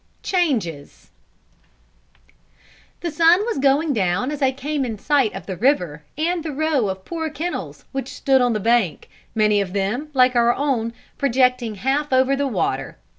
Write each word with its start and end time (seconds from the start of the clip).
CHANGES. 0.23 1.11
The 3.01 3.11
sun 3.11 3.41
was 3.45 3.57
just 3.57 3.61
going 3.61 3.93
down 3.93 4.31
as 4.31 4.41
I 4.41 4.51
came 4.51 4.83
in 4.83 4.97
sight 4.97 5.31
of 5.35 5.45
the 5.45 5.55
river 5.55 6.01
and 6.17 6.43
the 6.43 6.51
row 6.51 6.89
of 6.89 7.05
poor 7.05 7.29
kennels 7.29 7.85
which 7.91 8.09
stood 8.15 8.41
on 8.41 8.53
the 8.53 8.59
bank, 8.59 9.09
many 9.35 9.61
of 9.61 9.73
them, 9.73 10.09
like 10.15 10.35
our 10.35 10.55
own, 10.55 10.93
projecting 11.19 11.75
half 11.75 12.11
over 12.11 12.35
the 12.35 12.47
water. 12.47 12.97